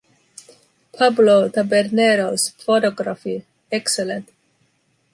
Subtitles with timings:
[0.97, 4.29] Pablo Tabernero´s photography, excellent.